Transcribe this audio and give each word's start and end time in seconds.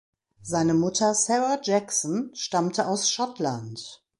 Seine 0.41 0.73
Mutter 0.73 1.13
Sarah 1.13 1.59
Jackson 1.61 2.31
stammte 2.33 2.87
aus 2.87 3.07
Schottland. 3.11 4.03